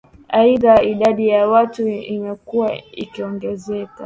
Aidha 0.29 0.81
idadi 0.83 1.27
ya 1.27 1.47
watu 1.47 1.87
imekua 1.87 2.77
ikiongezeka 2.91 3.99